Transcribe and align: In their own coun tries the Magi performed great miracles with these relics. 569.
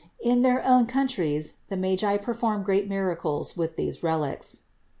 In 0.19 0.41
their 0.41 0.65
own 0.65 0.87
coun 0.87 1.07
tries 1.07 1.57
the 1.69 1.77
Magi 1.77 2.17
performed 2.17 2.65
great 2.65 2.89
miracles 2.89 3.55
with 3.55 3.75
these 3.75 4.01
relics. 4.01 4.49
569. 4.71 4.77